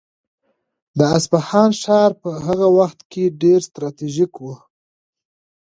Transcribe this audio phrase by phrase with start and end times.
[0.97, 4.45] د اصفهان ښار په هغه وخت کې ډېر ستراتیژیک و.